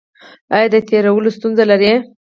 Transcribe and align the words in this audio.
ایا 0.55 0.67
د 0.73 0.75
تیرولو 0.87 1.29
ستونزه 1.37 1.63
لرئ؟ 1.71 1.91